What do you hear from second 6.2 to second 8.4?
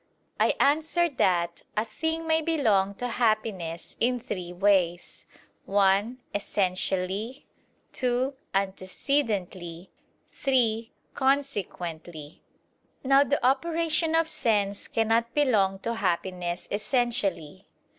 essentially, (2)